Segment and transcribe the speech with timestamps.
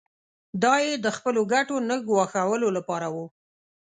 [0.63, 3.15] دا یې د خپلو ګټو نه ګواښلو لپاره و.